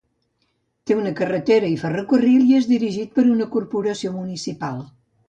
[0.89, 4.81] Té una carretera i ferrocarril i és dirigit per una corporació municipal.